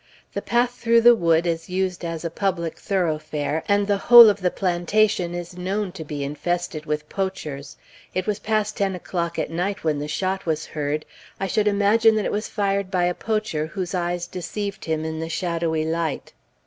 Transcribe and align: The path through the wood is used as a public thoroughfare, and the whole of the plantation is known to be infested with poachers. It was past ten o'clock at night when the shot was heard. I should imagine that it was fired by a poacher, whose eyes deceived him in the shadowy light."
The 0.33 0.41
path 0.41 0.71
through 0.71 1.01
the 1.01 1.13
wood 1.13 1.45
is 1.45 1.69
used 1.69 2.03
as 2.03 2.25
a 2.25 2.31
public 2.31 2.75
thoroughfare, 2.75 3.63
and 3.69 3.85
the 3.85 3.99
whole 3.99 4.29
of 4.31 4.41
the 4.41 4.49
plantation 4.49 5.35
is 5.35 5.55
known 5.59 5.91
to 5.91 6.03
be 6.03 6.23
infested 6.23 6.87
with 6.87 7.07
poachers. 7.07 7.77
It 8.11 8.25
was 8.25 8.39
past 8.39 8.75
ten 8.77 8.95
o'clock 8.95 9.37
at 9.37 9.51
night 9.51 9.83
when 9.83 9.99
the 9.99 10.07
shot 10.07 10.47
was 10.47 10.65
heard. 10.65 11.05
I 11.39 11.45
should 11.45 11.67
imagine 11.67 12.15
that 12.15 12.25
it 12.25 12.31
was 12.31 12.47
fired 12.49 12.89
by 12.89 13.03
a 13.03 13.13
poacher, 13.13 13.67
whose 13.67 13.93
eyes 13.93 14.25
deceived 14.25 14.85
him 14.85 15.05
in 15.05 15.19
the 15.19 15.29
shadowy 15.29 15.85
light." 15.85 16.33